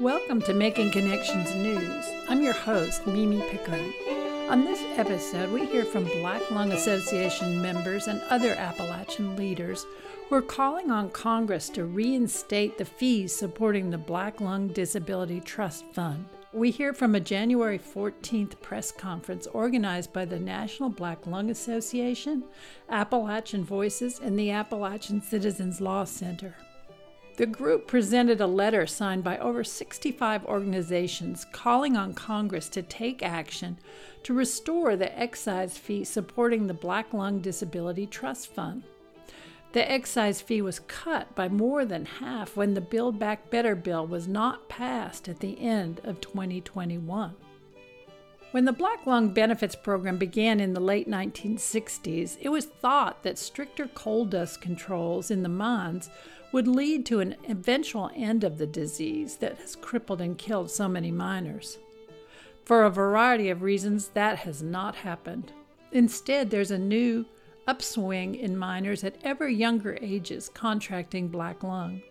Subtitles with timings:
[0.00, 2.04] Welcome to Making Connections News.
[2.28, 3.94] I'm your host, Mimi Pickering.
[4.50, 9.86] On this episode, we hear from Black Lung Association members and other Appalachian leaders
[10.28, 15.84] who are calling on Congress to reinstate the fees supporting the Black Lung Disability Trust
[15.92, 16.26] Fund.
[16.52, 22.42] We hear from a January 14th press conference organized by the National Black Lung Association,
[22.90, 26.56] Appalachian Voices, and the Appalachian Citizens Law Center.
[27.36, 33.24] The group presented a letter signed by over 65 organizations calling on Congress to take
[33.24, 33.78] action
[34.22, 38.84] to restore the excise fee supporting the Black Lung Disability Trust Fund.
[39.72, 44.06] The excise fee was cut by more than half when the Build Back Better bill
[44.06, 47.34] was not passed at the end of 2021.
[48.54, 53.36] When the Black Lung Benefits Program began in the late 1960s, it was thought that
[53.36, 56.08] stricter coal dust controls in the mines
[56.52, 60.86] would lead to an eventual end of the disease that has crippled and killed so
[60.86, 61.78] many miners.
[62.64, 65.50] For a variety of reasons, that has not happened.
[65.90, 67.26] Instead, there's a new
[67.66, 72.02] upswing in miners at ever younger ages contracting black lung.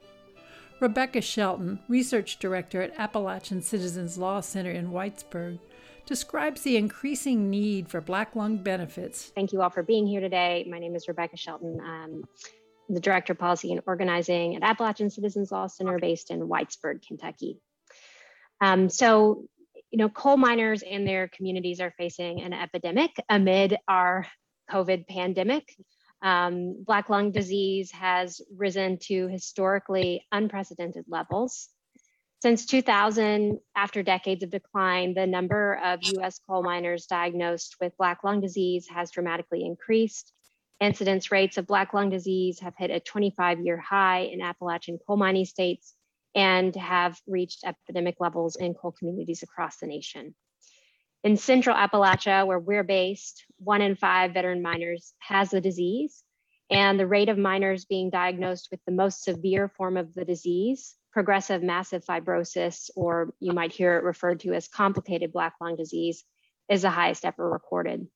[0.82, 5.60] Rebecca Shelton, research director at Appalachian Citizens Law Center in Whitesburg,
[6.06, 9.32] describes the increasing need for black lung benefits.
[9.36, 10.66] Thank you all for being here today.
[10.70, 11.80] My name is Rebecca Shelton.
[11.80, 12.24] Um,
[12.90, 17.60] the Director of Policy and Organizing at Appalachian Citizens Law Center based in Whitesburg, Kentucky.
[18.62, 19.46] Um, so,
[19.92, 24.28] you know, coal miners and their communities are facing an epidemic amid our
[24.70, 25.76] COVID pandemic.
[26.22, 31.70] Um, black lung disease has risen to historically unprecedented levels.
[32.44, 38.26] Since 2000, after decades of decline, the number of US coal miners diagnosed with black
[38.26, 40.34] lung disease has dramatically increased.
[40.82, 45.16] Incidence rates of Black lung disease have hit a 25 year high in Appalachian coal
[45.16, 45.96] mining states
[46.36, 50.36] and have reached epidemic levels in coal communities across the nation.
[51.24, 56.22] In central Appalachia, where we're based, one in five veteran miners has the disease,
[56.70, 60.98] and the rate of miners being diagnosed with the most severe form of the disease,
[61.14, 66.26] progressive massive fibrosis, or you might hear it referred to as complicated Black lung disease,
[66.70, 68.08] is the highest ever recorded.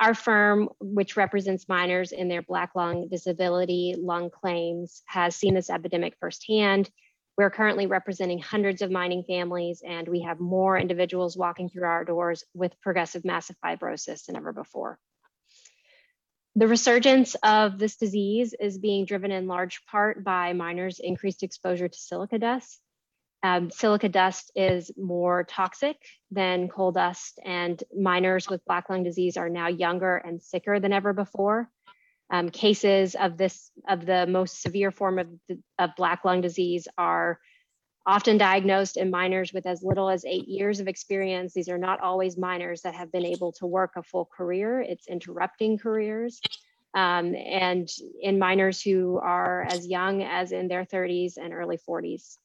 [0.00, 5.70] Our firm, which represents miners in their Black lung disability lung claims, has seen this
[5.70, 6.88] epidemic firsthand.
[7.36, 12.04] We're currently representing hundreds of mining families, and we have more individuals walking through our
[12.04, 14.98] doors with progressive massive fibrosis than ever before.
[16.58, 21.88] The resurgence of this disease is being driven in large part by miners' increased exposure
[21.88, 22.80] to silica dust
[23.42, 25.96] um, silica dust is more toxic
[26.30, 30.92] than coal dust, and miners with black lung disease are now younger and sicker than
[30.92, 31.70] ever before.
[32.30, 35.28] Um, cases of this of the most severe form of,
[35.78, 37.38] of black lung disease are
[38.08, 41.52] often diagnosed in miners with as little as eight years of experience.
[41.52, 44.80] These are not always miners that have been able to work a full career.
[44.80, 46.40] It's interrupting careers.
[46.94, 47.86] Um, and
[48.22, 52.38] in miners who are as young as in their 30s and early 40s.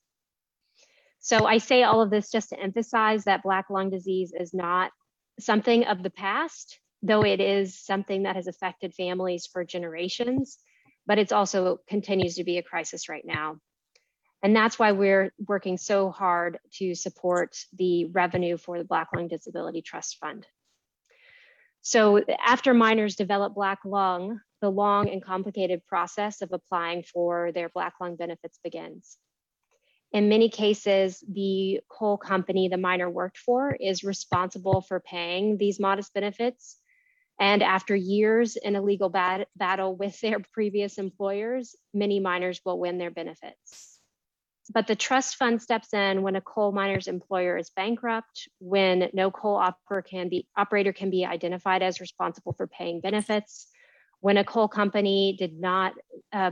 [1.21, 4.91] So I say all of this just to emphasize that Black lung disease is not
[5.39, 10.57] something of the past, though it is something that has affected families for generations,
[11.07, 13.61] but it's also continues to be a crisis right now.
[14.43, 19.29] And that's why we're working so hard to support the revenue for the Black Lung
[19.29, 20.45] Disability Trust Fund.
[21.81, 27.69] So after miners develop Black lung, the long and complicated process of applying for their
[27.69, 29.17] Black lung benefits begins.
[30.11, 35.79] In many cases, the coal company the miner worked for is responsible for paying these
[35.79, 36.77] modest benefits.
[37.39, 42.79] And after years in a legal bat- battle with their previous employers, many miners will
[42.79, 43.92] win their benefits.
[44.71, 49.29] But the trust fund steps in when a coal miner's employer is bankrupt, when no
[49.29, 53.67] coal operator can be, operator can be identified as responsible for paying benefits,
[54.21, 55.93] when a coal company did not
[56.31, 56.51] uh,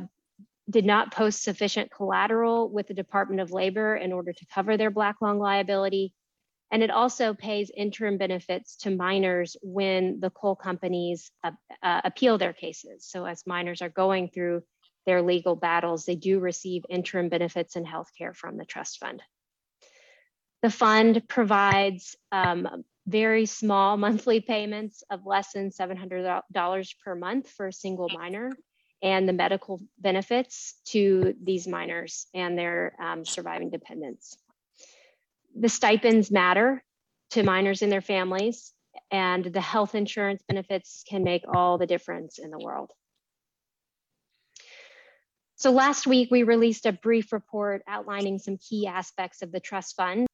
[0.70, 4.92] did not post sufficient collateral with the Department of Labor in order to cover their
[4.92, 6.14] Black lung liability.
[6.72, 11.52] And it also pays interim benefits to miners when the coal companies uh,
[11.84, 13.06] uh, appeal their cases.
[13.06, 14.64] So, as miners are going through
[15.06, 19.22] their legal battles, they do receive interim benefits and health care from the trust fund.
[20.62, 27.68] The fund provides um, very small monthly payments of less than $700 per month for
[27.68, 28.52] a single miner
[29.02, 34.38] and the medical benefits to these miners and their um, surviving dependents.
[35.60, 36.84] The stipends matter
[37.32, 38.74] to miners and their families,
[39.10, 42.92] and the health insurance benefits can make all the difference in the world.
[45.62, 49.96] So last week, we released a brief report outlining some key aspects of the trust
[49.96, 50.26] fund.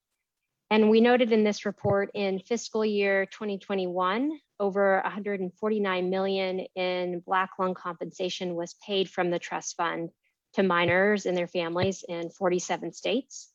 [0.72, 7.50] And we noted in this report in fiscal year 2021, over 149 million in black
[7.60, 10.12] lung compensation was paid from the trust fund
[10.54, 13.52] to miners and their families in 47 states.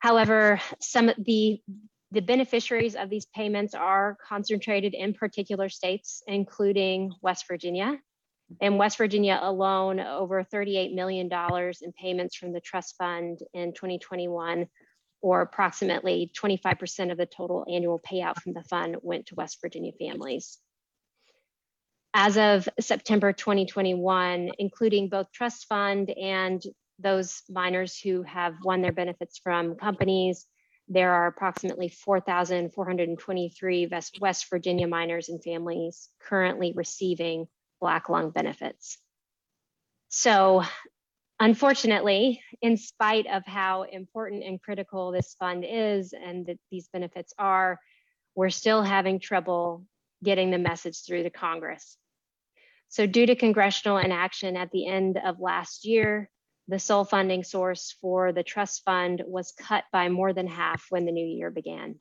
[0.00, 1.62] However, some of the
[2.10, 8.00] the beneficiaries of these payments are concentrated in particular states, including West Virginia.
[8.60, 14.66] In West Virginia alone, over $38 million in payments from the trust fund in 2021
[15.22, 19.92] or approximately 25% of the total annual payout from the fund went to West Virginia
[19.98, 20.58] families.
[22.12, 26.60] As of September 2021, including both trust fund and
[26.98, 30.46] those miners who have won their benefits from companies,
[30.88, 33.88] there are approximately 4,423
[34.20, 37.46] West Virginia miners and families currently receiving
[37.80, 38.98] Black lung benefits.
[40.08, 40.64] So
[41.42, 47.32] Unfortunately, in spite of how important and critical this fund is and that these benefits
[47.38, 47.80] are,
[48.34, 49.86] we're still having trouble
[50.22, 51.96] getting the message through to Congress.
[52.90, 56.28] So due to congressional inaction at the end of last year,
[56.68, 61.06] the sole funding source for the trust fund was cut by more than half when
[61.06, 62.00] the new year began.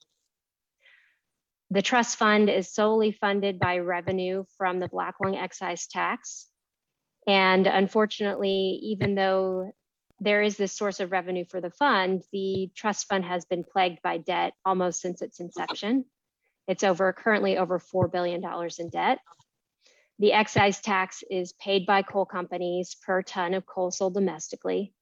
[1.72, 6.48] The trust fund is solely funded by revenue from the Black Lung excise tax,
[7.28, 9.72] and unfortunately, even though
[10.20, 14.02] there is this source of revenue for the fund, the trust fund has been plagued
[14.02, 16.06] by debt almost since its inception.
[16.68, 18.44] It's over currently over $4 billion
[18.80, 19.20] in debt.
[20.18, 24.94] The excise tax is paid by coal companies per ton of coal sold domestically.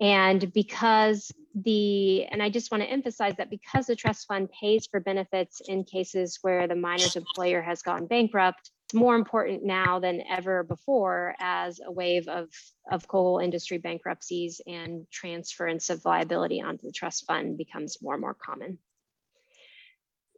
[0.00, 4.86] And because the, and I just want to emphasize that because the trust fund pays
[4.86, 9.98] for benefits in cases where the miner's employer has gone bankrupt, it's more important now
[10.00, 12.48] than ever before as a wave of,
[12.90, 18.22] of coal industry bankruptcies and transference of liability onto the trust fund becomes more and
[18.22, 18.78] more common.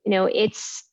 [0.05, 0.85] You know, it's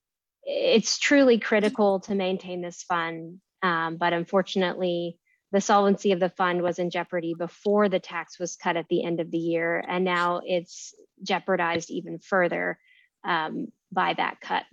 [0.43, 5.17] it's truly critical to maintain this fund, um, but unfortunately,
[5.51, 9.03] the solvency of the fund was in jeopardy before the tax was cut at the
[9.03, 10.93] end of the year, and now it's
[11.23, 12.77] jeopardized even further
[13.23, 14.63] um, by that cut.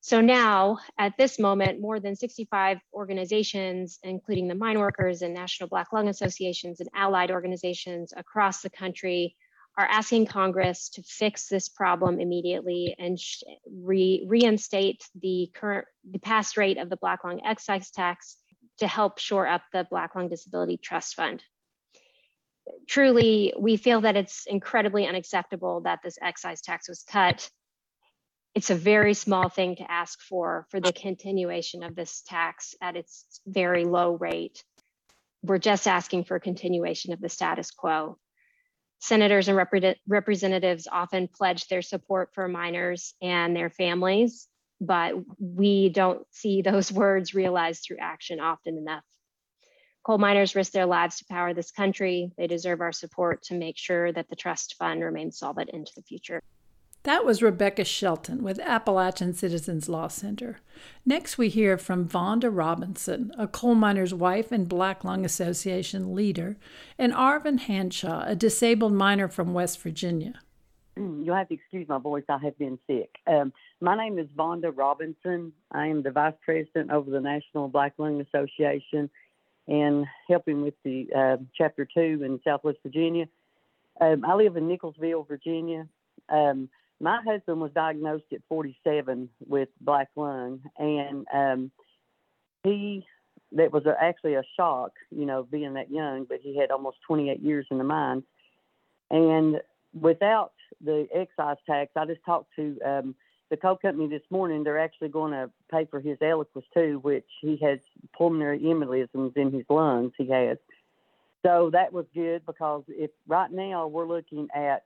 [0.00, 5.66] So now, at this moment, more than 65 organizations, including the mine workers and National
[5.70, 9.34] Black Lung Associations and allied organizations across the country,
[9.78, 13.18] are asking Congress to fix this problem immediately and
[13.66, 18.36] re reinstate the current, the past rate of the Black Lung excise tax
[18.78, 21.42] to help shore up the Black Lung Disability Trust Fund.
[22.88, 27.48] Truly, we feel that it's incredibly unacceptable that this excise tax was cut
[28.54, 32.96] it's a very small thing to ask for for the continuation of this tax at
[32.96, 34.62] its very low rate.
[35.42, 38.16] We're just asking for a continuation of the status quo.
[39.00, 44.48] Senators and rep- representatives often pledge their support for miners and their families,
[44.86, 49.04] but we don't see those words realized through action often enough.
[50.04, 52.30] Coal miners risk their lives to power this country.
[52.36, 56.02] They deserve our support to make sure that the trust fund remains solvent into the
[56.02, 56.42] future.
[57.04, 60.60] That was Rebecca Shelton with Appalachian Citizens Law Center.
[61.04, 66.56] Next, we hear from Vonda Robinson, a coal miner's wife and Black Lung Association leader,
[66.98, 70.40] and Arvin Hanshaw, a disabled miner from West Virginia.
[70.96, 72.24] You'll have to excuse my voice.
[72.28, 73.10] I have been sick.
[73.26, 75.52] Um, my name is Vonda Robinson.
[75.72, 79.10] I am the vice president over the National Black Lung Association
[79.66, 83.26] and helping with the uh, Chapter 2 in Southwest Virginia.
[84.00, 85.88] Um, I live in Nickelsville, Virginia.
[86.28, 86.68] Um,
[87.00, 91.70] my husband was diagnosed at 47 with black lung, and um,
[92.62, 93.04] he
[93.52, 96.24] that was a, actually a shock, you know, being that young.
[96.24, 98.24] But he had almost 28 years in the mines,
[99.10, 99.60] and
[99.98, 103.14] without the excise tax, I just talked to um,
[103.50, 104.64] the coal company this morning.
[104.64, 107.80] They're actually going to pay for his Eliquis too, which he has
[108.16, 110.12] pulmonary embolisms in his lungs.
[110.16, 110.58] He has.
[111.44, 114.84] So that was good because if right now we're looking at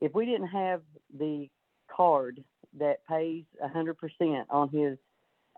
[0.00, 0.82] if we didn't have
[1.18, 1.48] the
[1.88, 2.44] card
[2.78, 4.98] that pays a 100% on his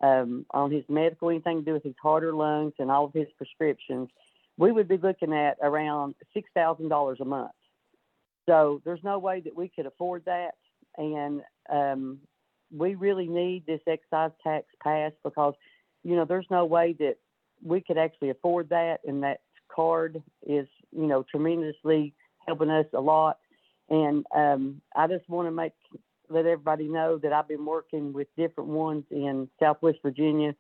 [0.01, 3.13] um, on his medical, anything to do with his heart or lungs, and all of
[3.13, 4.09] his prescriptions,
[4.57, 7.51] we would be looking at around six thousand dollars a month.
[8.49, 10.53] So there's no way that we could afford that,
[10.97, 12.19] and um,
[12.75, 15.55] we really need this excise tax passed because,
[16.03, 17.17] you know, there's no way that
[17.63, 22.15] we could actually afford that, and that card is, you know, tremendously
[22.47, 23.39] helping us a lot.
[23.91, 25.73] And um, I just want to make
[26.31, 30.55] let everybody know that I've been working with different ones in Southwest Virginia,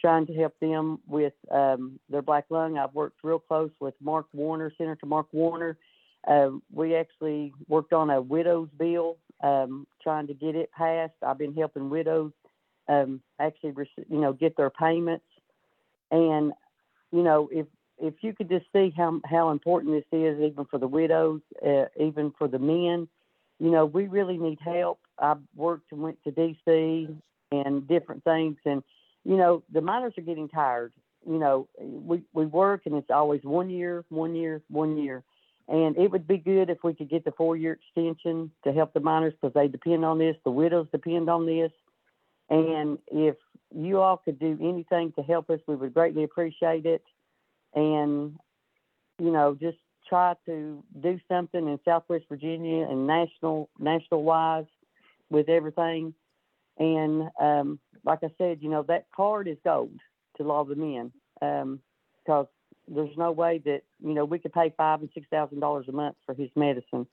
[0.00, 2.78] trying to help them with um, their black lung.
[2.78, 5.78] I've worked real close with Mark Warner, Senator Mark Warner.
[6.26, 11.12] Uh, we actually worked on a widows bill, um, trying to get it passed.
[11.22, 12.32] I've been helping widows
[12.88, 13.74] um, actually,
[14.08, 15.24] you know, get their payments.
[16.10, 16.52] And
[17.12, 17.66] you know, if
[17.98, 21.86] if you could just see how how important this is, even for the widows, uh,
[21.98, 23.08] even for the men,
[23.58, 25.00] you know, we really need help.
[25.18, 27.16] I worked and went to DC
[27.52, 28.82] and different things, and
[29.24, 30.92] you know, the miners are getting tired.
[31.26, 35.22] You know, we we work and it's always one year, one year, one year.
[35.66, 38.92] And it would be good if we could get the four year extension to help
[38.92, 40.36] the miners because they depend on this.
[40.44, 41.72] The widows depend on this.
[42.50, 43.36] And if
[43.74, 47.02] you all could do anything to help us, we would greatly appreciate it.
[47.74, 48.36] And,
[49.18, 54.66] you know, just try to do something in Southwest Virginia and national national wise
[55.30, 56.14] with everything.
[56.78, 59.98] And um, like I said, you know, that card is gold
[60.36, 61.62] to of the men because
[62.26, 62.48] um,
[62.88, 65.92] there's no way that, you know, we could pay five and six thousand dollars a
[65.92, 67.06] month for his medicine.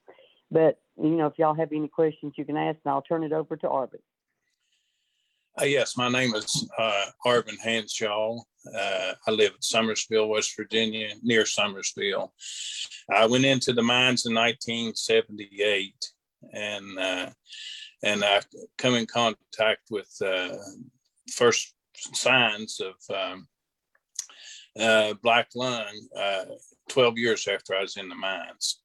[0.50, 3.32] But, you know, if y'all have any questions, you can ask and I'll turn it
[3.32, 4.00] over to Arvin.
[5.60, 8.38] Uh, yes, my name is uh, Arvin Hanshaw.
[8.74, 12.30] Uh, I live in Summersville, West Virginia, near Summersville.
[13.10, 15.94] I went into the mines in 1978,
[16.54, 17.30] and uh,
[18.02, 18.40] and I
[18.78, 20.56] come in contact with uh,
[21.30, 21.74] first
[22.14, 23.46] signs of um,
[24.78, 26.44] uh, black lung uh,
[26.88, 28.80] 12 years after I was in the mines.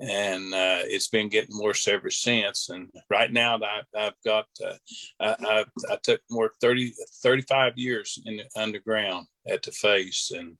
[0.00, 2.70] And uh, it's been getting worse ever since.
[2.70, 4.76] And right now, I, have got, uh,
[5.20, 10.32] I, I, took more 30, 35 years in the underground at the face.
[10.34, 10.56] And,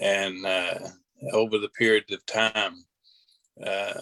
[0.00, 0.78] and uh,
[1.34, 2.76] over the period of time,
[3.64, 3.92] uh,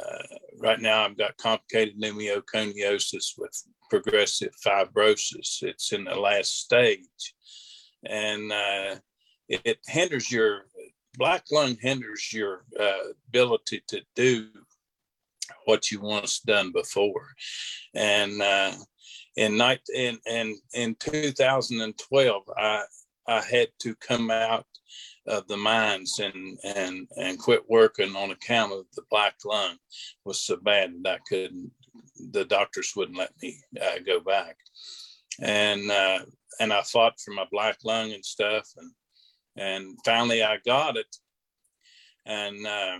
[0.58, 3.52] right now, I've got complicated pneumoconiosis with
[3.90, 5.62] progressive fibrosis.
[5.62, 7.34] It's in the last stage,
[8.08, 8.96] and uh,
[9.50, 10.66] it, hinders your
[11.16, 14.48] black lung hinders your uh, ability to do
[15.64, 17.26] what you once done before.
[17.94, 18.72] And uh,
[19.36, 22.82] in night in, in in 2012, I
[23.26, 24.66] I had to come out
[25.26, 29.76] of the mines and and and quit working on account of the black lung
[30.24, 31.70] was so bad that I couldn't.
[32.32, 34.56] The doctors wouldn't let me uh, go back,
[35.40, 36.20] and uh,
[36.60, 38.90] and I fought for my black lung and stuff, and
[39.56, 41.16] and finally I got it,
[42.26, 42.66] and.
[42.66, 42.98] Uh,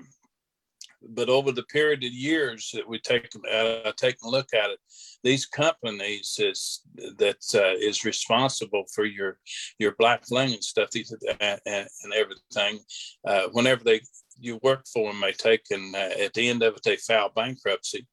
[1.03, 4.79] but over the period of years that we take uh, take a look at it,
[5.23, 6.83] these companies is
[7.19, 9.39] that uh, is responsible for your
[9.79, 12.81] your black lung and stuff these, and, and everything.
[13.27, 14.01] Uh, whenever they
[14.39, 17.31] you work for them, they take and uh, at the end of it they file
[17.35, 18.07] bankruptcy,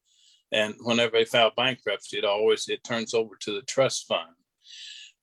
[0.52, 4.34] and whenever they file bankruptcy, it always it turns over to the trust fund.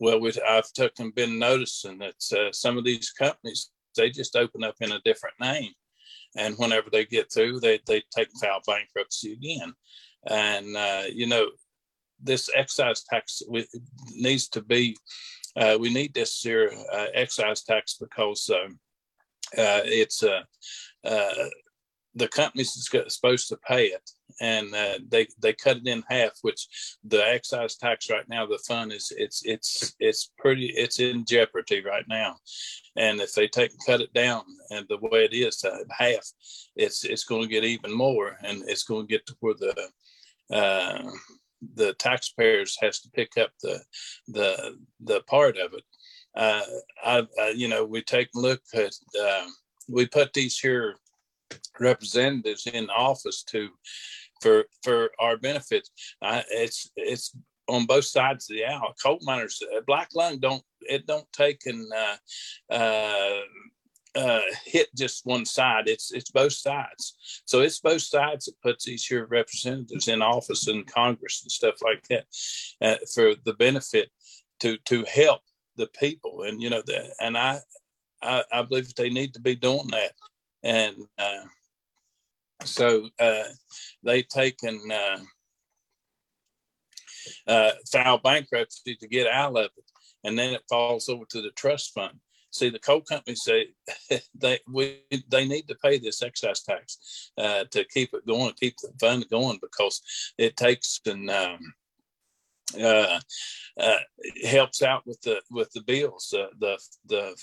[0.00, 4.64] Well, we, I've taken been noticing that uh, some of these companies they just open
[4.64, 5.70] up in a different name
[6.36, 9.72] and whenever they get through, they they take file bankruptcy again.
[10.26, 11.48] And uh, you know,
[12.20, 13.42] this excise tax
[14.14, 14.96] needs to be.
[15.56, 18.78] Uh, we need this here uh, excise tax because um,
[19.56, 20.42] uh, it's uh,
[22.14, 24.10] the companies is supposed to pay it,
[24.40, 26.32] and uh, they they cut it in half.
[26.42, 26.66] Which
[27.04, 31.82] the excise tax right now, the fund is it's it's it's pretty it's in jeopardy
[31.84, 32.36] right now,
[32.96, 36.26] and if they take and cut it down and the way it is to half,
[36.76, 39.88] it's it's going to get even more, and it's going to get to where the
[40.54, 41.10] uh,
[41.74, 43.80] the taxpayers has to pick up the
[44.28, 45.84] the the part of it.
[46.36, 46.62] Uh,
[47.04, 49.46] I, I, you know we take a look at uh,
[49.88, 50.96] we put these here
[51.80, 53.68] representatives in office to
[54.40, 55.90] for for our benefits.
[56.22, 57.36] It's it's
[57.68, 58.94] on both sides of the aisle.
[59.02, 62.16] Coal miners, uh, black lung don't it don't take and uh,
[62.70, 63.40] uh,
[64.14, 65.88] uh, hit just one side.
[65.88, 67.42] It's it's both sides.
[67.46, 71.76] So it's both sides that puts these here representatives in office in Congress and stuff
[71.82, 72.26] like that
[72.80, 74.10] uh, for the benefit
[74.60, 75.40] to to help
[75.76, 76.42] the people.
[76.42, 77.60] And you know that, and I,
[78.22, 80.12] I I believe they need to be doing that
[80.64, 81.44] and uh,
[82.64, 83.44] so uh,
[84.02, 85.18] they taken uh,
[87.46, 89.84] uh, file bankruptcy to get out of it,
[90.24, 92.18] and then it falls over to the trust fund.
[92.50, 93.68] See, the coal companies say
[94.34, 98.76] they we they need to pay this excise tax uh, to keep it going, keep
[98.78, 100.00] the fund going, because
[100.38, 101.58] it takes and um,
[102.80, 103.20] uh,
[103.78, 103.98] uh,
[104.44, 107.36] helps out with the with the bills, uh, the the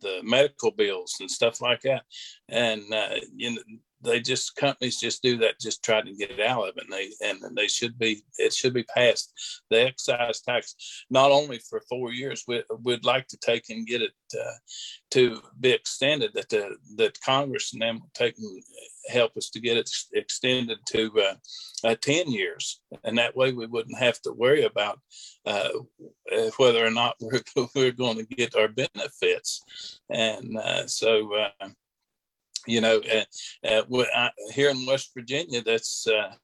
[0.00, 2.02] the medical bills and stuff like that.
[2.48, 3.62] And uh, you know,
[4.02, 6.84] they just companies just do that, just try to get out of it.
[6.84, 9.32] And they and they should be it should be passed.
[9.70, 10.74] The excise tax
[11.10, 14.54] not only for four years, we, would like to take and get it uh,
[15.12, 16.32] to be extended.
[16.34, 18.62] That the that Congress and them will take and
[19.08, 21.34] help us to get it extended to uh,
[21.84, 24.98] uh, ten years, and that way we wouldn't have to worry about
[25.46, 25.68] uh,
[26.56, 27.42] whether or not we're
[27.74, 30.00] we're going to get our benefits.
[30.10, 31.68] And uh, so uh,
[32.66, 33.00] you know,
[33.64, 33.82] uh,
[34.14, 36.34] uh, here in West Virginia, that's uh,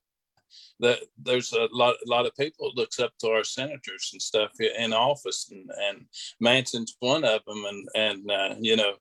[0.81, 4.51] that there's a lot, a lot of people looks up to our senators and stuff
[4.61, 6.07] in office, and, and
[6.43, 8.95] Manchin's one of them, and and uh, you know,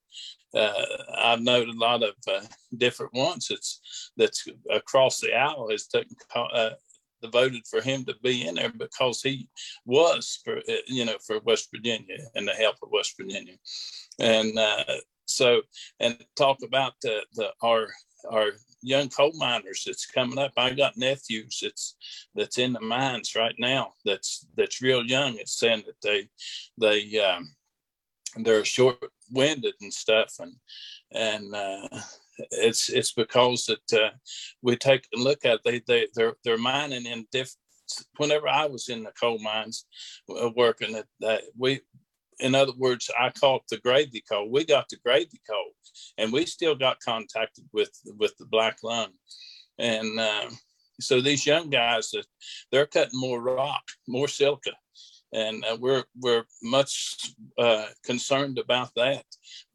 [0.56, 0.74] uh,
[1.18, 2.42] I've known a lot of uh,
[2.78, 6.72] different ones that's that's across the aisle has taken uh,
[7.32, 9.48] voted for him to be in there because he
[9.86, 13.56] was for uh, you know for West Virginia and the help of West Virginia,
[14.20, 14.84] and uh,
[15.28, 15.62] so
[16.00, 17.88] and talk about the, the our
[18.32, 20.54] our young coal miners that's coming up.
[20.58, 21.96] I got nephews that's
[22.36, 23.94] that's in the mines right now.
[24.06, 25.36] That's that's real young.
[25.36, 26.30] It's saying that they
[26.78, 27.56] they um,
[28.38, 28.98] they're short
[29.32, 30.54] winded and stuff, and
[31.12, 31.88] and uh,
[32.52, 34.12] it's it's because that uh,
[34.62, 37.58] we take a look at they they they're they're mining in different.
[38.18, 39.86] Whenever I was in the coal mines
[40.30, 41.80] uh, working, at that we
[42.40, 44.50] in other words, I call the gravy coal.
[44.50, 45.72] We got the gravy coal,
[46.18, 49.10] and we still got contacted with with the black lung,
[49.78, 50.50] and uh,
[51.00, 52.26] so these young guys that
[52.72, 54.72] they're cutting more rock, more silica,
[55.34, 59.26] and uh, we're we're much uh, concerned about that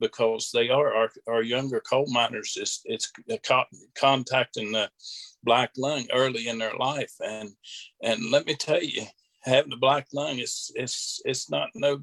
[0.01, 2.57] because they are our, our younger coal miners.
[2.59, 3.13] It's it's
[3.95, 4.91] contacting the
[5.45, 7.51] black lung early in their life, and
[8.03, 9.03] and let me tell you,
[9.45, 12.01] having a black lung is it's it's not no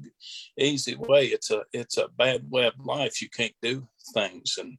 [0.58, 1.26] easy way.
[1.26, 3.22] It's a it's a bad way of life.
[3.22, 4.78] You can't do things and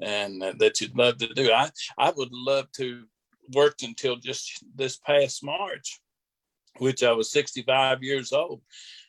[0.00, 1.50] and uh, that you'd love to do.
[1.52, 3.04] I I would love to
[3.54, 6.00] worked until just this past March,
[6.78, 8.62] which I was 65 years old,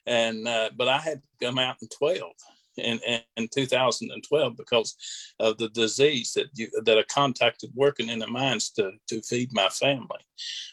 [0.05, 2.31] and uh, but I had to come out in 12
[2.77, 2.99] in,
[3.37, 4.95] in 2012 because
[5.39, 9.53] of the disease that you that I contacted working in the mines to to feed
[9.53, 10.19] my family,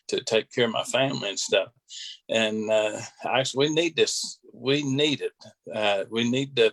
[0.09, 1.69] to take care of my family and stuff.
[2.29, 4.39] And uh, actually, we need this.
[4.53, 5.33] We need it.
[5.75, 6.73] Uh, we need the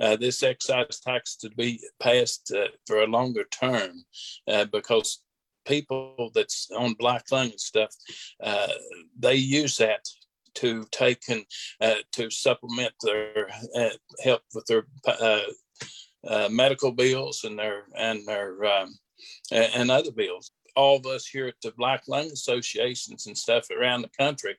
[0.00, 4.04] uh, this excise tax to be passed uh, for a longer term
[4.48, 5.22] uh, because
[5.66, 7.94] people that's on black lung and stuff,
[8.42, 8.68] uh,
[9.18, 10.00] they use that
[10.54, 11.44] to take and
[11.80, 13.90] uh, to supplement their uh,
[14.22, 14.84] help with their
[16.26, 18.98] uh, medical bills and their and their um,
[19.50, 20.50] and other bills.
[20.76, 24.56] All of us here at the Black Lung Associations and stuff around the country,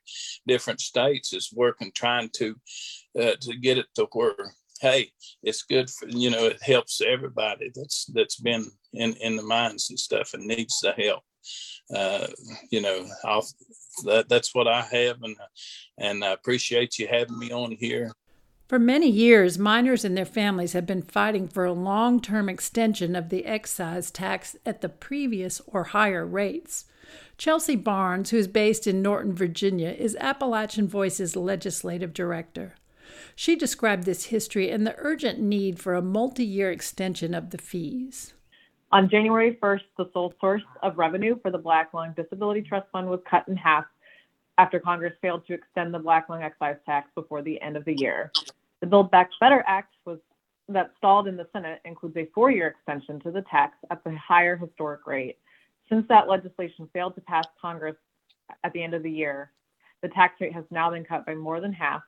[0.47, 2.55] different states, is working trying to
[3.19, 5.11] uh, to get it to where hey,
[5.43, 9.89] it's good for you know it helps everybody that's that's been in in the mines
[9.89, 11.23] and stuff and needs the help.
[11.93, 12.27] Uh,
[12.69, 13.47] you know, I'll,
[14.05, 15.35] that that's what I have, and
[15.97, 18.11] and I appreciate you having me on here.
[18.67, 23.15] For many years, miners and their families have been fighting for a long term extension
[23.15, 26.85] of the excise tax at the previous or higher rates.
[27.39, 32.75] Chelsea Barnes, who is based in Norton, Virginia, is Appalachian Voice's legislative director.
[33.35, 37.57] She described this history and the urgent need for a multi year extension of the
[37.57, 38.33] fees.
[38.91, 43.07] On January 1st, the sole source of revenue for the Black Lung Disability Trust Fund
[43.07, 43.85] was cut in half
[44.57, 47.93] after Congress failed to extend the Black Lung excise tax before the end of the
[47.93, 48.31] year.
[48.81, 50.17] The Build Back Better Act was
[50.69, 54.57] that stalled in the Senate includes a four-year extension to the tax at the higher
[54.57, 55.37] historic rate.
[55.87, 57.95] Since that legislation failed to pass Congress
[58.63, 59.51] at the end of the year,
[60.01, 62.01] the tax rate has now been cut by more than half.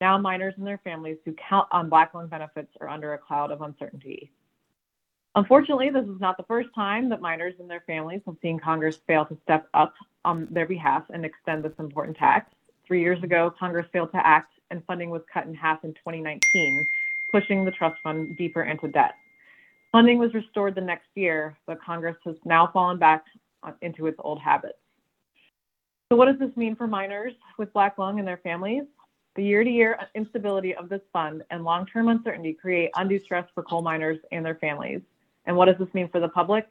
[0.00, 3.50] Now miners and their families who count on Black Lung benefits are under a cloud
[3.50, 4.30] of uncertainty.
[5.38, 8.98] Unfortunately, this is not the first time that miners and their families have seen Congress
[9.06, 12.52] fail to step up on their behalf and extend this important tax.
[12.84, 16.84] Three years ago, Congress failed to act and funding was cut in half in 2019,
[17.30, 19.14] pushing the trust fund deeper into debt.
[19.92, 23.24] Funding was restored the next year, but Congress has now fallen back
[23.80, 24.78] into its old habits.
[26.10, 28.82] So, what does this mean for miners with Black lung and their families?
[29.36, 33.46] The year to year instability of this fund and long term uncertainty create undue stress
[33.54, 35.00] for coal miners and their families.
[35.48, 36.68] And what does this mean for the public?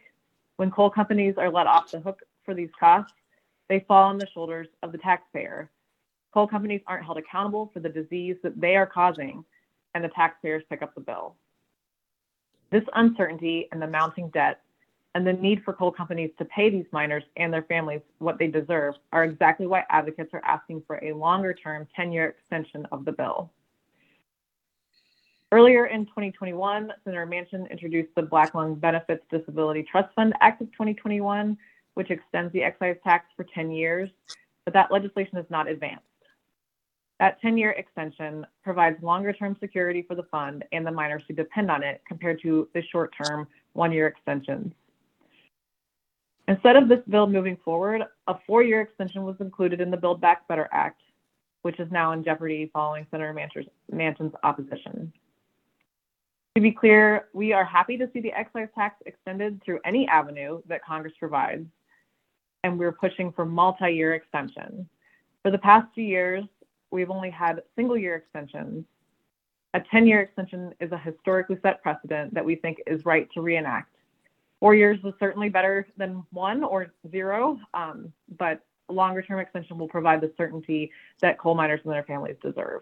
[0.57, 3.11] When coal companies are let off the hook for these costs,
[3.69, 5.69] they fall on the shoulders of the taxpayer.
[6.31, 9.43] Coal companies aren't held accountable for the disease that they are causing,
[9.95, 11.35] and the taxpayers pick up the bill.
[12.69, 14.61] This uncertainty and the mounting debt
[15.15, 18.45] and the need for coal companies to pay these miners and their families what they
[18.45, 23.05] deserve are exactly why advocates are asking for a longer term 10 year extension of
[23.05, 23.49] the bill.
[25.53, 30.69] Earlier in 2021, Senator Manchin introduced the Black Lung Benefits Disability Trust Fund Act of
[30.73, 31.57] 2021,
[31.93, 34.10] which extends the excise tax for 10 years,
[34.65, 36.03] but that legislation is not advanced.
[37.21, 41.81] That 10-year extension provides longer-term security for the fund and the miners who depend on
[41.81, 44.73] it compared to the short-term one-year extensions.
[46.49, 50.45] Instead of this bill moving forward, a four-year extension was included in the Build Back
[50.49, 50.99] Better Act,
[51.62, 53.33] which is now in jeopardy following Senator
[53.93, 55.13] Manchin's opposition.
[56.58, 60.60] To be clear, we are happy to see the excise tax extended through any avenue
[60.65, 61.67] that Congress provides,
[62.63, 64.89] and we're pushing for multi-year extension.
[65.43, 66.46] For the past few years,
[66.89, 68.86] we've only had single-year extensions.
[69.76, 73.93] A 10-year extension is a historically set precedent that we think is right to reenact.
[74.60, 79.89] Four years is certainly better than one or zero, um, but a longer-term extension will
[79.89, 80.91] provide the certainty
[81.22, 82.82] that coal miners and their families deserve.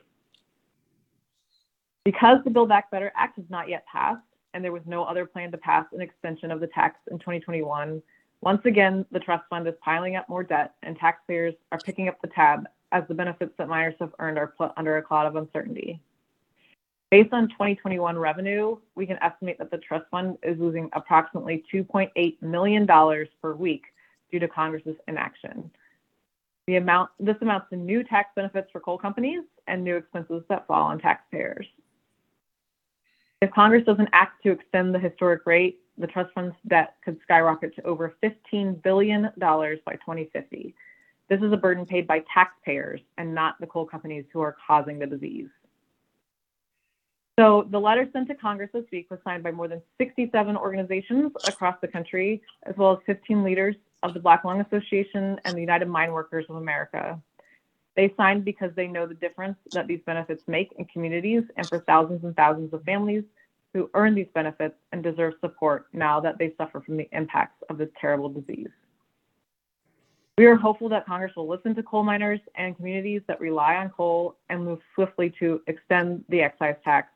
[2.05, 4.21] Because the Build Back Better Act has not yet passed,
[4.53, 8.01] and there was no other plan to pass an extension of the tax in 2021,
[8.41, 12.21] once again, the trust fund is piling up more debt and taxpayers are picking up
[12.21, 15.35] the tab as the benefits that miners have earned are put under a cloud of
[15.35, 15.99] uncertainty.
[17.09, 22.41] Based on 2021 revenue, we can estimate that the trust fund is losing approximately $2.8
[22.41, 22.87] million
[23.41, 23.83] per week
[24.31, 25.71] due to Congress's inaction.
[26.67, 30.67] The amount, this amounts to new tax benefits for coal companies and new expenses that
[30.67, 31.65] fall on taxpayers.
[33.41, 37.75] If Congress doesn't act to extend the historic rate, the trust fund's debt could skyrocket
[37.75, 40.75] to over $15 billion by 2050.
[41.29, 44.99] This is a burden paid by taxpayers and not the coal companies who are causing
[44.99, 45.49] the disease.
[47.37, 51.33] So the letter sent to Congress this week was signed by more than 67 organizations
[51.47, 55.59] across the country, as well as 15 leaders of the Black Lung Association and the
[55.59, 57.19] United Mine Workers of America.
[57.95, 61.79] They signed because they know the difference that these benefits make in communities and for
[61.79, 63.23] thousands and thousands of families
[63.73, 67.77] who earn these benefits and deserve support now that they suffer from the impacts of
[67.77, 68.69] this terrible disease.
[70.37, 73.89] We are hopeful that Congress will listen to coal miners and communities that rely on
[73.89, 77.07] coal and move swiftly to extend the excise tax,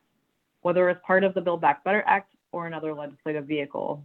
[0.62, 4.02] whether as part of the Build Back Better Act or another legislative vehicle.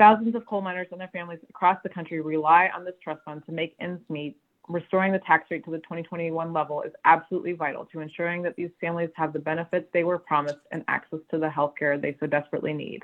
[0.00, 3.44] Thousands of coal miners and their families across the country rely on this trust fund
[3.46, 4.36] to make ends meet.
[4.68, 8.70] Restoring the tax rate to the 2021 level is absolutely vital to ensuring that these
[8.80, 12.26] families have the benefits they were promised and access to the health care they so
[12.26, 13.02] desperately need.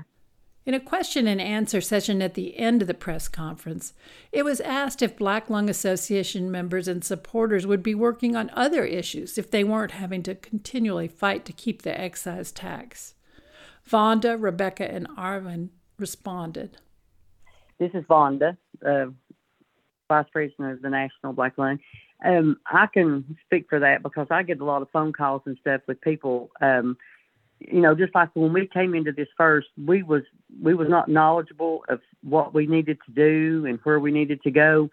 [0.68, 3.94] In a question and answer session at the end of the press conference,
[4.33, 8.85] it was asked if Black Lung Association members and supporters would be working on other
[8.85, 13.14] issues if they weren't having to continually fight to keep the excise tax.
[13.88, 16.77] Vonda, Rebecca, and Arvin responded.
[17.79, 19.07] This is Vonda, uh,
[20.09, 21.79] Vice President of the National Black Lung.
[22.25, 25.57] Um, I can speak for that because I get a lot of phone calls and
[25.61, 26.97] stuff with people um,
[27.61, 30.23] you know, just like when we came into this first, we was
[30.62, 34.51] we was not knowledgeable of what we needed to do and where we needed to
[34.51, 34.88] go.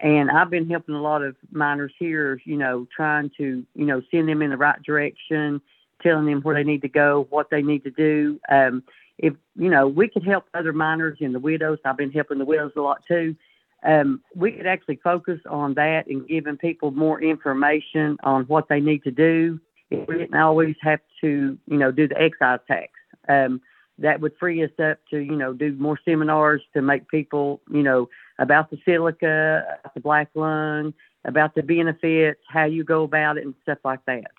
[0.00, 4.00] And I've been helping a lot of miners here, you know, trying to, you know,
[4.10, 5.60] send them in the right direction,
[6.02, 8.40] telling them where they need to go, what they need to do.
[8.48, 8.82] Um,
[9.18, 11.78] if you know, we could help other miners and the widows.
[11.84, 13.36] I've been helping the widows a lot too.
[13.84, 18.80] Um, we could actually focus on that and giving people more information on what they
[18.80, 19.60] need to do
[19.90, 22.92] we didn't always have to, you know, do the excise tax.
[23.28, 23.60] Um,
[23.98, 27.82] that would free us up to, you know, do more seminars to make people, you
[27.82, 33.38] know, about the silica, about the black lung, about the benefits, how you go about
[33.38, 34.30] it, and stuff like that.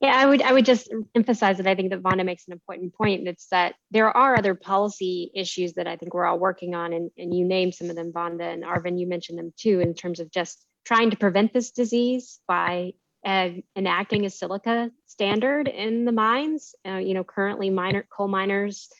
[0.00, 2.94] Yeah, I would I would just emphasize that I think that Vonda makes an important
[2.94, 3.26] point.
[3.26, 7.10] It's that there are other policy issues that I think we're all working on, and,
[7.16, 10.20] and you named some of them, Vonda and Arvin, you mentioned them too, in terms
[10.20, 12.92] of just trying to prevent this disease by
[13.24, 16.74] uh, enacting a silica standard in the mines.
[16.86, 18.90] Uh, you know, currently miner, coal miners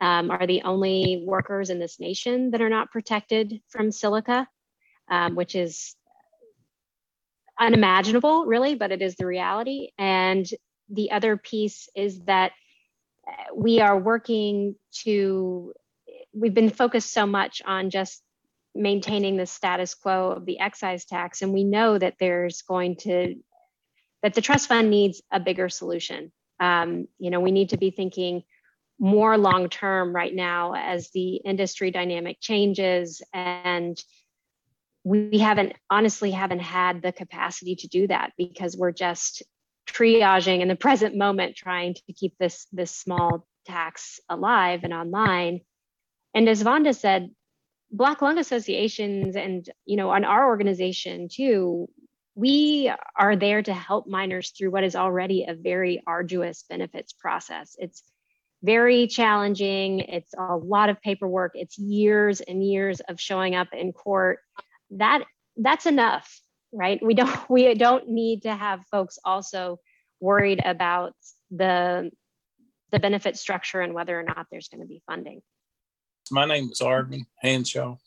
[0.00, 4.48] um, are the only workers in this nation that are not protected from silica,
[5.10, 5.94] um, which is
[7.58, 9.90] unimaginable, really, but it is the reality.
[9.98, 10.46] And
[10.88, 12.52] the other piece is that
[13.26, 15.72] uh, we are working to,
[16.32, 18.22] we've been focused so much on just
[18.74, 21.42] maintaining the status quo of the excise tax.
[21.42, 23.36] And we know that there's going to
[24.22, 26.32] that the trust fund needs a bigger solution.
[26.58, 28.42] Um, you know, we need to be thinking
[28.98, 33.96] more long term right now as the industry dynamic changes and
[35.06, 39.44] we haven't honestly haven't had the capacity to do that because we're just
[39.88, 45.60] triaging in the present moment trying to keep this this small tax alive and online
[46.34, 47.30] and as vonda said
[47.90, 51.88] black lung associations and you know on our organization too
[52.34, 57.74] we are there to help miners through what is already a very arduous benefits process.
[57.78, 58.02] It's
[58.62, 60.00] very challenging.
[60.00, 61.52] It's a lot of paperwork.
[61.54, 64.40] It's years and years of showing up in court.
[64.90, 65.24] That
[65.56, 66.40] that's enough,
[66.72, 67.00] right?
[67.02, 69.78] We don't we don't need to have folks also
[70.20, 71.14] worried about
[71.50, 72.10] the
[72.92, 75.42] the benefit structure and whether or not there's going to be funding.
[76.30, 77.98] My name is Arvin Hanshaw.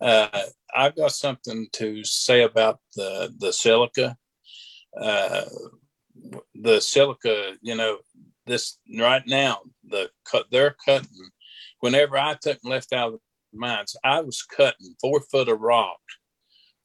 [0.00, 0.28] Uh,
[0.74, 4.16] I've got something to say about the the silica.
[4.98, 5.44] Uh,
[6.54, 7.98] the silica, you know,
[8.46, 11.30] this right now, the cut they're cutting.
[11.80, 13.20] Whenever I took and left out of
[13.52, 15.98] the mines, I was cutting four foot of rock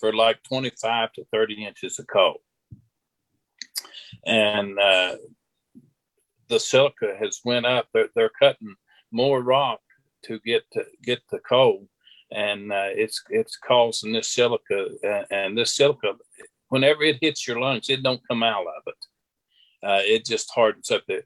[0.02, 2.42] for like 25 to 30 inches of coal.
[4.26, 5.16] And uh,
[6.50, 7.88] the silica has went up.
[7.94, 8.76] They're, they're cutting
[9.12, 9.80] more rock
[10.26, 11.88] to get to get the coal,
[12.32, 14.88] and uh, it's it's causing this silica.
[15.04, 16.14] Uh, and this silica,
[16.70, 19.06] whenever it hits your lungs, it don't come out of it.
[19.84, 21.04] Uh, it just hardens up.
[21.08, 21.24] The,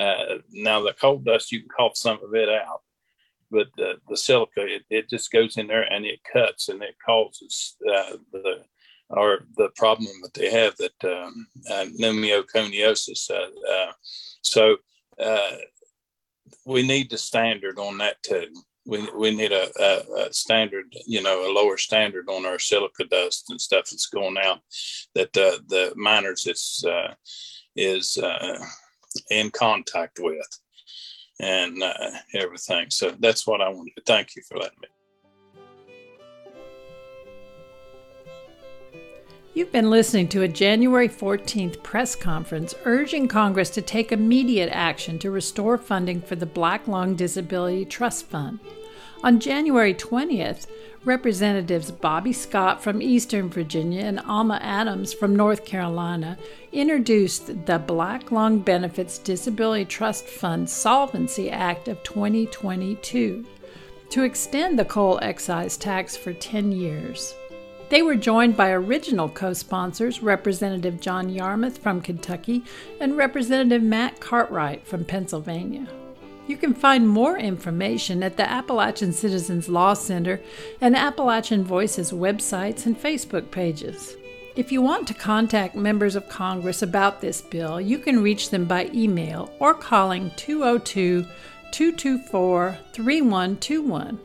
[0.00, 2.80] uh, now the coal dust, you can cough some of it out,
[3.50, 6.96] but the, the silica, it, it just goes in there and it cuts and it
[7.04, 8.62] causes uh, the
[9.10, 13.30] or the problem that they have that um, uh, pneumoconiosis.
[13.30, 13.92] Uh, uh,
[14.42, 14.76] so
[15.18, 15.56] uh,
[16.66, 18.48] we need the standard on that too.
[18.84, 23.04] We, we need a, a, a, standard, you know, a lower standard on our silica
[23.04, 24.60] dust and stuff that's going out
[25.14, 26.84] that uh, the miners is
[27.76, 28.18] is
[29.30, 30.46] in contact with
[31.40, 31.92] and uh,
[32.34, 32.90] everything.
[32.90, 34.88] So that's what I wanted to thank you for letting me.
[39.54, 45.18] You've been listening to a January 14th press conference urging Congress to take immediate action
[45.18, 48.60] to restore funding for the Black Lung Disability Trust Fund.
[49.24, 50.68] On January 20th,
[51.04, 56.38] Representatives Bobby Scott from Eastern Virginia and Alma Adams from North Carolina
[56.70, 63.44] introduced the Black Lung Benefits Disability Trust Fund Solvency Act of 2022
[64.10, 67.34] to extend the coal excise tax for 10 years.
[67.88, 72.62] They were joined by original co sponsors Representative John Yarmuth from Kentucky
[73.00, 75.88] and Representative Matt Cartwright from Pennsylvania.
[76.48, 80.40] You can find more information at the Appalachian Citizens Law Center
[80.80, 84.16] and Appalachian Voices websites and Facebook pages.
[84.56, 88.64] If you want to contact members of Congress about this bill, you can reach them
[88.64, 91.26] by email or calling 202
[91.70, 94.18] 224 3121.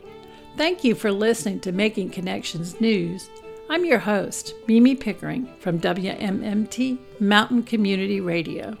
[0.56, 3.28] Thank you for listening to Making Connections News.
[3.68, 8.78] I'm your host, Mimi Pickering from WMMT Mountain Community Radio.